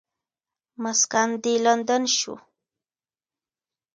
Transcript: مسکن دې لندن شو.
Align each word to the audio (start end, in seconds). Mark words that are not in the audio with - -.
مسکن 0.83 1.29
دې 1.43 1.53
لندن 1.65 2.03
شو. 2.17 2.35